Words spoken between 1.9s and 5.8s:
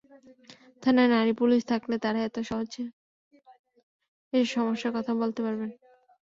তাঁরা সহজে এসে সমস্যার কথা বলতে পারবেন।